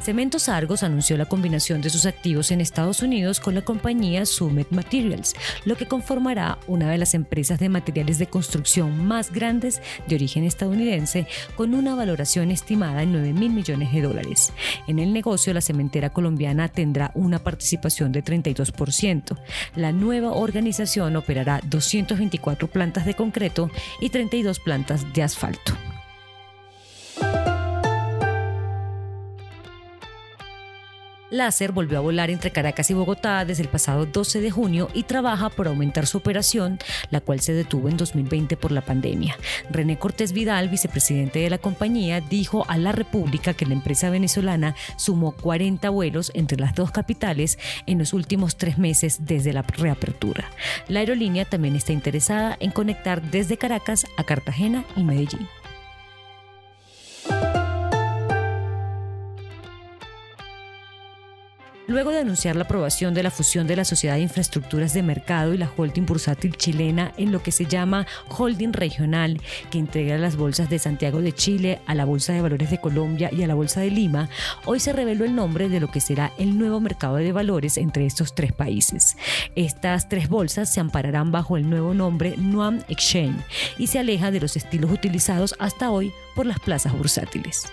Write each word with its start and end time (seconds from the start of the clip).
Cementos 0.00 0.48
Argos 0.48 0.84
anunció 0.84 1.16
la 1.16 1.26
combinación 1.26 1.80
de 1.80 1.90
sus 1.90 2.06
activos 2.06 2.52
en 2.52 2.60
Estados 2.60 3.02
Unidos 3.02 3.40
con 3.40 3.56
la 3.56 3.62
compañía 3.62 4.24
Summit 4.26 4.70
Materials, 4.70 5.34
lo 5.64 5.76
que 5.76 5.86
conformará 5.86 6.58
una 6.68 6.88
de 6.88 6.98
las 6.98 7.14
empresas 7.14 7.58
de 7.58 7.68
materiales 7.68 8.18
de 8.18 8.28
construcción 8.28 9.06
más 9.06 9.32
grandes 9.32 9.82
de 10.06 10.14
origen 10.14 10.44
estadounidense, 10.44 11.26
con 11.56 11.74
una 11.74 11.96
valoración 11.96 12.52
estimada 12.52 13.02
en 13.02 13.12
9 13.12 13.32
mil 13.32 13.50
millones 13.50 13.92
de 13.92 14.02
dólares. 14.02 14.52
En 14.86 15.00
el 15.00 15.12
negocio, 15.12 15.52
la 15.52 15.60
cementera 15.60 16.10
colombiana 16.10 16.68
tendrá 16.68 17.10
una 17.14 17.40
participación 17.40 18.12
de 18.12 18.22
32%. 18.22 19.36
La 19.74 19.90
nueva 19.90 20.32
organización 20.32 21.16
operará 21.16 21.60
224 21.64 22.68
plantas 22.68 23.04
de 23.04 23.14
concreto 23.14 23.68
y 24.00 24.10
32 24.10 24.60
plantas 24.60 25.12
de 25.12 25.24
asfalto. 25.24 25.87
Láser 31.30 31.72
volvió 31.72 31.98
a 31.98 32.00
volar 32.00 32.30
entre 32.30 32.50
Caracas 32.50 32.90
y 32.90 32.94
Bogotá 32.94 33.44
desde 33.44 33.62
el 33.62 33.68
pasado 33.68 34.06
12 34.06 34.40
de 34.40 34.50
junio 34.50 34.88
y 34.94 35.02
trabaja 35.02 35.50
por 35.50 35.68
aumentar 35.68 36.06
su 36.06 36.18
operación, 36.18 36.78
la 37.10 37.20
cual 37.20 37.40
se 37.40 37.52
detuvo 37.52 37.88
en 37.88 37.96
2020 37.96 38.56
por 38.56 38.72
la 38.72 38.80
pandemia. 38.80 39.36
René 39.70 39.98
Cortés 39.98 40.32
Vidal, 40.32 40.68
vicepresidente 40.68 41.40
de 41.40 41.50
la 41.50 41.58
compañía, 41.58 42.20
dijo 42.20 42.64
a 42.68 42.78
la 42.78 42.92
República 42.92 43.54
que 43.54 43.66
la 43.66 43.74
empresa 43.74 44.10
venezolana 44.10 44.74
sumó 44.96 45.32
40 45.32 45.90
vuelos 45.90 46.32
entre 46.34 46.58
las 46.58 46.74
dos 46.74 46.90
capitales 46.90 47.58
en 47.86 47.98
los 47.98 48.12
últimos 48.12 48.56
tres 48.56 48.78
meses 48.78 49.26
desde 49.26 49.52
la 49.52 49.62
reapertura. 49.62 50.50
La 50.88 51.00
aerolínea 51.00 51.44
también 51.44 51.76
está 51.76 51.92
interesada 51.92 52.56
en 52.60 52.70
conectar 52.70 53.22
desde 53.22 53.58
Caracas 53.58 54.06
a 54.16 54.24
Cartagena 54.24 54.84
y 54.96 55.02
Medellín. 55.02 55.46
Luego 61.88 62.10
de 62.10 62.18
anunciar 62.18 62.54
la 62.54 62.64
aprobación 62.64 63.14
de 63.14 63.22
la 63.22 63.30
fusión 63.30 63.66
de 63.66 63.74
la 63.74 63.86
Sociedad 63.86 64.16
de 64.16 64.20
Infraestructuras 64.20 64.92
de 64.92 65.02
Mercado 65.02 65.54
y 65.54 65.56
la 65.56 65.70
holding 65.74 66.04
bursátil 66.04 66.54
chilena 66.54 67.14
en 67.16 67.32
lo 67.32 67.42
que 67.42 67.50
se 67.50 67.64
llama 67.64 68.06
holding 68.28 68.74
regional, 68.74 69.40
que 69.70 69.78
integra 69.78 70.18
las 70.18 70.36
bolsas 70.36 70.68
de 70.68 70.78
Santiago 70.78 71.22
de 71.22 71.32
Chile, 71.32 71.80
a 71.86 71.94
la 71.94 72.04
Bolsa 72.04 72.34
de 72.34 72.42
Valores 72.42 72.70
de 72.70 72.78
Colombia 72.78 73.30
y 73.32 73.42
a 73.42 73.46
la 73.46 73.54
Bolsa 73.54 73.80
de 73.80 73.90
Lima, 73.90 74.28
hoy 74.66 74.80
se 74.80 74.92
reveló 74.92 75.24
el 75.24 75.34
nombre 75.34 75.70
de 75.70 75.80
lo 75.80 75.90
que 75.90 76.02
será 76.02 76.30
el 76.36 76.58
nuevo 76.58 76.78
mercado 76.78 77.16
de 77.16 77.32
valores 77.32 77.78
entre 77.78 78.04
estos 78.04 78.34
tres 78.34 78.52
países. 78.52 79.16
Estas 79.56 80.10
tres 80.10 80.28
bolsas 80.28 80.70
se 80.70 80.80
ampararán 80.80 81.32
bajo 81.32 81.56
el 81.56 81.70
nuevo 81.70 81.94
nombre 81.94 82.34
Nuam 82.36 82.82
Exchange 82.88 83.42
y 83.78 83.86
se 83.86 83.98
aleja 83.98 84.30
de 84.30 84.40
los 84.40 84.58
estilos 84.58 84.92
utilizados 84.92 85.54
hasta 85.58 85.90
hoy 85.90 86.12
por 86.34 86.44
las 86.44 86.60
plazas 86.60 86.92
bursátiles 86.92 87.72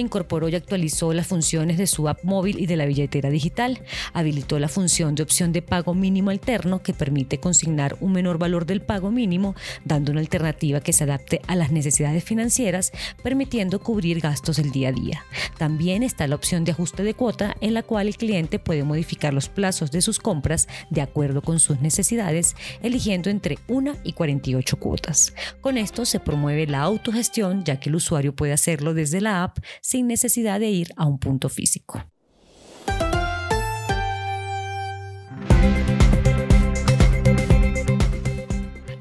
Incorporó 0.00 0.48
y 0.48 0.54
actualizó 0.54 1.12
las 1.12 1.26
funciones 1.26 1.78
de 1.78 1.86
su 1.86 2.08
app 2.08 2.22
móvil 2.24 2.58
y 2.58 2.66
de 2.66 2.76
la 2.76 2.86
billetera 2.86 3.30
digital. 3.30 3.80
Habilitó 4.12 4.58
la 4.58 4.68
función 4.68 5.14
de 5.14 5.22
opción 5.22 5.52
de 5.52 5.62
pago 5.62 5.94
mínimo 5.94 6.30
alterno 6.30 6.82
que 6.82 6.92
permite 6.92 7.38
consignar 7.38 7.96
un 8.00 8.12
menor 8.12 8.38
valor 8.38 8.66
del 8.66 8.82
pago 8.82 9.10
mínimo, 9.10 9.54
dando 9.84 10.12
una 10.12 10.20
alternativa 10.20 10.80
que 10.80 10.92
se 10.92 11.04
adapte 11.04 11.40
a 11.46 11.56
las 11.56 11.72
necesidades 11.72 12.24
financieras, 12.24 12.92
permitiendo 13.22 13.80
cubrir 13.80 14.20
gastos 14.20 14.56
del 14.56 14.72
día 14.72 14.88
a 14.88 14.92
día. 14.92 15.24
También 15.58 16.02
está 16.02 16.26
la 16.26 16.36
opción 16.36 16.64
de 16.64 16.72
ajuste 16.72 17.02
de 17.02 17.14
cuota 17.14 17.56
en 17.60 17.74
la 17.74 17.82
cual 17.82 18.08
el 18.08 18.16
cliente 18.16 18.58
puede 18.58 18.84
modificar 18.84 19.34
los 19.34 19.48
plazos 19.48 19.90
de 19.90 20.02
sus 20.02 20.18
compras 20.18 20.68
de 20.90 21.02
acuerdo 21.02 21.42
con 21.42 21.58
sus 21.58 21.80
necesidades, 21.80 22.56
eligiendo 22.82 23.30
entre 23.30 23.58
1 23.68 23.96
y 24.04 24.12
48 24.12 24.76
cuotas. 24.78 25.34
Con 25.60 25.78
esto 25.78 26.04
se 26.04 26.20
promueve 26.20 26.66
la 26.66 26.82
autogestión 26.82 27.64
ya 27.64 27.80
que 27.80 27.88
el 27.88 27.96
usuario 27.96 28.34
puede 28.34 28.52
hacerlo 28.52 28.94
desde 28.94 29.20
la 29.20 29.42
app 29.42 29.58
sin 29.86 30.08
necesidad 30.08 30.58
de 30.58 30.68
ir 30.68 30.88
a 30.96 31.06
un 31.06 31.20
punto 31.20 31.48
físico. 31.48 32.04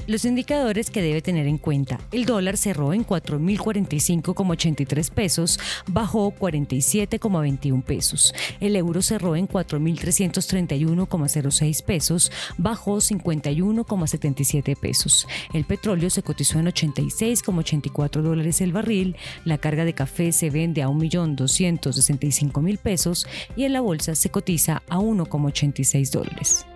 Los 0.08 0.24
indicadores 0.24 0.92
que 0.92 1.02
debe 1.02 1.24
tener 1.24 1.48
en 1.48 1.58
cuenta. 1.58 2.00
El 2.12 2.26
dólar 2.26 2.58
cerró 2.58 2.94
en 2.94 3.04
4.045,83 3.04 5.10
pesos, 5.10 5.60
bajó 5.88 6.32
47,21 6.32 7.84
pesos. 7.84 8.32
El 8.60 8.76
euro 8.76 9.02
cerró 9.02 9.36
en 9.36 9.48
4.331,06 9.48 11.84
pesos, 11.84 12.32
bajó 12.58 12.98
51,77 12.98 14.78
pesos. 14.78 15.28
El 15.54 15.66
petróleo 15.66 16.12
se 16.12 16.22
cotizó 16.22 16.60
en 16.60 16.68
86,84 16.68 18.22
dólares 18.22 18.62
el 18.62 18.74
barril. 18.74 19.16
La 19.44 19.58
carga 19.58 19.86
de 19.86 19.94
café 19.94 20.32
se 20.32 20.52
vende 20.52 20.84
a 20.84 20.88
1.265.000 20.88 22.78
pesos 22.78 23.26
y 23.56 23.64
en 23.64 23.74
la 23.74 23.82
bolsa 23.82 24.14
se 24.14 24.30
cotiza 24.30 24.84
a 24.88 25.00
1,86 25.00 26.12
dólares. 26.12 26.68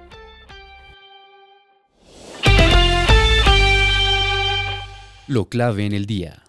Lo 5.30 5.48
clave 5.48 5.86
en 5.86 5.94
el 5.94 6.08
día. 6.08 6.42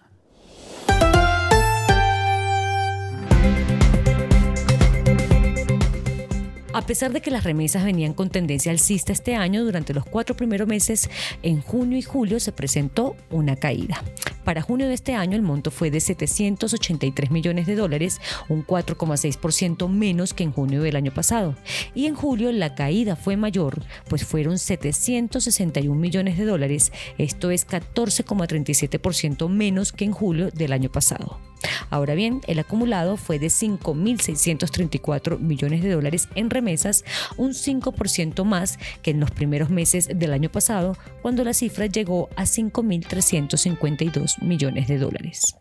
A 6.73 6.81
pesar 6.87 7.11
de 7.13 7.21
que 7.21 7.29
las 7.29 7.43
remesas 7.43 7.85
venían 7.85 8.13
con 8.13 8.31
tendencia 8.31 8.71
alcista 8.71 9.13
este 9.13 9.35
año, 9.35 9.63
durante 9.63 9.93
los 9.93 10.03
cuatro 10.03 10.35
primeros 10.35 10.67
meses, 10.67 11.11
en 11.43 11.61
junio 11.61 11.99
y 11.99 12.01
julio 12.01 12.39
se 12.39 12.51
presentó 12.51 13.15
una 13.29 13.55
caída. 13.55 14.03
Para 14.43 14.61
junio 14.61 14.87
de 14.87 14.93
este 14.93 15.13
año 15.13 15.35
el 15.35 15.41
monto 15.41 15.71
fue 15.71 15.91
de 15.91 15.99
783 15.99 17.31
millones 17.31 17.67
de 17.67 17.75
dólares, 17.75 18.19
un 18.49 18.65
4,6% 18.65 19.87
menos 19.87 20.33
que 20.33 20.43
en 20.43 20.51
junio 20.51 20.81
del 20.81 20.95
año 20.95 21.13
pasado. 21.13 21.55
Y 21.93 22.07
en 22.07 22.15
julio 22.15 22.51
la 22.51 22.75
caída 22.75 23.15
fue 23.15 23.37
mayor, 23.37 23.83
pues 24.09 24.25
fueron 24.25 24.57
761 24.57 25.99
millones 25.99 26.37
de 26.37 26.45
dólares, 26.45 26.91
esto 27.17 27.51
es 27.51 27.67
14,37% 27.67 29.49
menos 29.49 29.91
que 29.91 30.05
en 30.05 30.11
julio 30.11 30.49
del 30.51 30.73
año 30.73 30.91
pasado. 30.91 31.50
Ahora 31.89 32.15
bien, 32.15 32.41
el 32.47 32.59
acumulado 32.59 33.17
fue 33.17 33.39
de 33.39 33.47
5.634 33.47 35.39
millones 35.39 35.83
de 35.83 35.91
dólares 35.91 36.27
en 36.35 36.49
remesas, 36.49 37.03
un 37.37 37.51
5% 37.51 38.43
más 38.43 38.79
que 39.01 39.11
en 39.11 39.19
los 39.19 39.31
primeros 39.31 39.69
meses 39.69 40.09
del 40.13 40.33
año 40.33 40.51
pasado, 40.51 40.97
cuando 41.21 41.43
la 41.43 41.53
cifra 41.53 41.85
llegó 41.85 42.29
a 42.35 42.43
5.352 42.43 44.41
millones 44.41 44.87
de 44.87 44.97
dólares. 44.97 45.55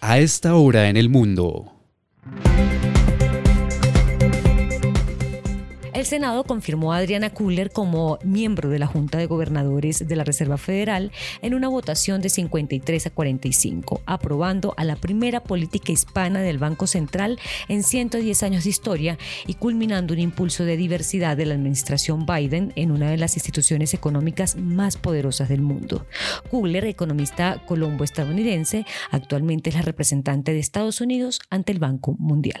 A 0.00 0.18
esta 0.18 0.54
hora 0.54 0.90
en 0.90 0.98
el 0.98 1.08
mundo. 1.08 1.73
El 6.04 6.08
Senado 6.08 6.44
confirmó 6.44 6.92
a 6.92 6.98
Adriana 6.98 7.30
Kuller 7.30 7.70
como 7.70 8.18
miembro 8.22 8.68
de 8.68 8.78
la 8.78 8.86
Junta 8.86 9.16
de 9.16 9.24
Gobernadores 9.24 10.06
de 10.06 10.16
la 10.16 10.22
Reserva 10.22 10.58
Federal 10.58 11.10
en 11.40 11.54
una 11.54 11.68
votación 11.68 12.20
de 12.20 12.28
53 12.28 13.06
a 13.06 13.10
45, 13.10 14.02
aprobando 14.04 14.74
a 14.76 14.84
la 14.84 14.96
primera 14.96 15.42
política 15.42 15.92
hispana 15.92 16.42
del 16.42 16.58
Banco 16.58 16.86
Central 16.86 17.38
en 17.68 17.82
110 17.82 18.42
años 18.42 18.64
de 18.64 18.68
historia 18.68 19.18
y 19.46 19.54
culminando 19.54 20.12
un 20.12 20.20
impulso 20.20 20.66
de 20.66 20.76
diversidad 20.76 21.38
de 21.38 21.46
la 21.46 21.54
administración 21.54 22.26
Biden 22.26 22.74
en 22.76 22.90
una 22.90 23.08
de 23.08 23.16
las 23.16 23.36
instituciones 23.36 23.94
económicas 23.94 24.56
más 24.56 24.98
poderosas 24.98 25.48
del 25.48 25.62
mundo. 25.62 26.06
Kuller, 26.50 26.84
economista 26.84 27.62
colombo-estadounidense, 27.64 28.84
actualmente 29.10 29.70
es 29.70 29.76
la 29.76 29.80
representante 29.80 30.52
de 30.52 30.58
Estados 30.58 31.00
Unidos 31.00 31.40
ante 31.48 31.72
el 31.72 31.78
Banco 31.78 32.14
Mundial. 32.18 32.60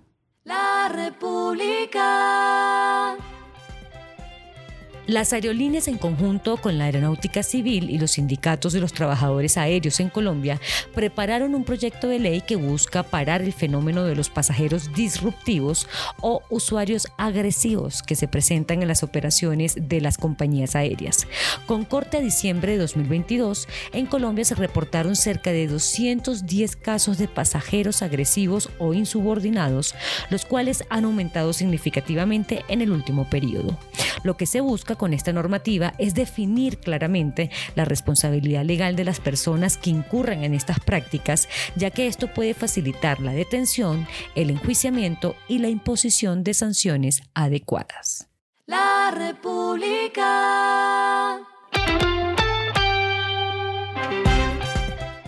Las 5.11 5.33
aerolíneas 5.33 5.89
en 5.89 5.97
conjunto 5.97 6.55
con 6.55 6.77
la 6.77 6.85
aeronáutica 6.85 7.43
civil 7.43 7.89
y 7.89 7.97
los 7.97 8.11
sindicatos 8.11 8.71
de 8.71 8.79
los 8.79 8.93
trabajadores 8.93 9.57
aéreos 9.57 9.99
en 9.99 10.07
Colombia 10.07 10.61
prepararon 10.95 11.53
un 11.53 11.65
proyecto 11.65 12.07
de 12.07 12.17
ley 12.17 12.39
que 12.39 12.55
busca 12.55 13.03
parar 13.03 13.41
el 13.41 13.51
fenómeno 13.51 14.05
de 14.05 14.15
los 14.15 14.29
pasajeros 14.29 14.93
disruptivos 14.93 15.89
o 16.21 16.43
usuarios 16.49 17.09
agresivos 17.17 18.03
que 18.03 18.15
se 18.15 18.29
presentan 18.29 18.81
en 18.81 18.87
las 18.87 19.03
operaciones 19.03 19.75
de 19.81 19.99
las 19.99 20.17
compañías 20.17 20.77
aéreas. 20.77 21.27
Con 21.65 21.83
corte 21.83 22.15
a 22.15 22.21
diciembre 22.21 22.71
de 22.71 22.77
2022, 22.77 23.67
en 23.91 24.05
Colombia 24.05 24.45
se 24.45 24.55
reportaron 24.55 25.17
cerca 25.17 25.51
de 25.51 25.67
210 25.67 26.77
casos 26.77 27.17
de 27.17 27.27
pasajeros 27.27 28.01
agresivos 28.01 28.69
o 28.79 28.93
insubordinados, 28.93 29.93
los 30.29 30.45
cuales 30.45 30.85
han 30.89 31.03
aumentado 31.03 31.51
significativamente 31.51 32.63
en 32.69 32.81
el 32.81 32.91
último 32.91 33.29
periodo. 33.29 33.77
Lo 34.23 34.37
que 34.37 34.45
se 34.45 34.61
busca 34.61 34.95
con 35.01 35.15
esta 35.15 35.33
normativa 35.33 35.95
es 35.97 36.13
definir 36.13 36.77
claramente 36.77 37.49
la 37.73 37.85
responsabilidad 37.85 38.63
legal 38.63 38.95
de 38.95 39.03
las 39.03 39.19
personas 39.19 39.75
que 39.75 39.89
incurran 39.89 40.43
en 40.43 40.53
estas 40.53 40.79
prácticas, 40.79 41.49
ya 41.75 41.89
que 41.89 42.05
esto 42.05 42.27
puede 42.27 42.53
facilitar 42.53 43.19
la 43.19 43.31
detención, 43.31 44.05
el 44.35 44.51
enjuiciamiento 44.51 45.35
y 45.47 45.57
la 45.57 45.69
imposición 45.69 46.43
de 46.43 46.53
sanciones 46.53 47.23
adecuadas. 47.33 48.27
La 48.67 49.09
República. 49.09 50.20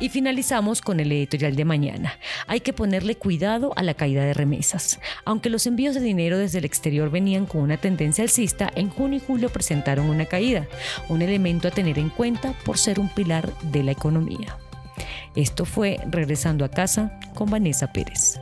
Y 0.04 0.10
finalizamos 0.10 0.82
con 0.82 1.00
el 1.00 1.14
editorial 1.14 1.56
de 1.56 1.64
mañana. 1.64 2.20
Hay 2.46 2.60
que 2.60 2.74
ponerle 2.74 3.16
cuidado 3.16 3.72
a 3.78 3.84
la 3.84 3.94
caída 3.94 4.26
de 4.26 4.34
remesas. 4.34 5.00
Aunque 5.24 5.50
los 5.50 5.66
envíos 5.66 5.96
de 5.96 6.02
dinero 6.02 6.38
desde 6.38 6.58
el 6.58 6.66
exterior 6.66 7.10
venían 7.10 7.46
con 7.46 7.62
una 7.62 7.78
tendencia 7.78 8.22
alcista, 8.22 8.70
en 8.76 8.90
junio 8.90 9.20
y 9.20 9.26
julio 9.26 9.48
presentaron 9.48 10.10
una 10.10 10.26
caída, 10.26 10.68
un 11.08 11.22
elemento 11.22 11.70
a 11.70 11.72
tener 11.72 11.98
en 12.00 12.10
cuenta 12.10 12.54
por 12.66 12.78
ser 12.78 13.00
un 13.00 13.08
pilar 13.08 13.58
de 13.72 13.82
la 13.82 13.92
economía. 13.92 14.58
Esto 15.38 15.64
fue 15.64 16.02
Regresando 16.10 16.66
a 16.66 16.70
casa 16.70 17.18
con 17.34 17.50
Vanessa 17.50 17.94
Pérez. 17.94 18.42